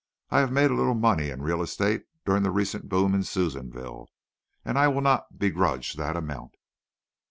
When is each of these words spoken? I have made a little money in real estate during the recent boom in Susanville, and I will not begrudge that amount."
I 0.31 0.39
have 0.39 0.51
made 0.51 0.71
a 0.71 0.75
little 0.75 0.95
money 0.95 1.29
in 1.29 1.43
real 1.43 1.61
estate 1.61 2.05
during 2.25 2.41
the 2.41 2.49
recent 2.49 2.89
boom 2.89 3.13
in 3.13 3.21
Susanville, 3.21 4.07
and 4.65 4.79
I 4.79 4.87
will 4.87 5.01
not 5.01 5.37
begrudge 5.37 5.93
that 5.93 6.15
amount." 6.17 6.55